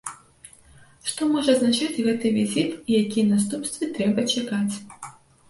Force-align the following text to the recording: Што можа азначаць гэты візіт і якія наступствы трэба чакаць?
Што 1.11 1.27
можа 1.33 1.53
азначаць 1.57 2.01
гэты 2.07 2.27
візіт 2.39 2.71
і 2.93 2.97
якія 3.03 3.25
наступствы 3.35 3.93
трэба 4.01 4.27
чакаць? 4.35 4.73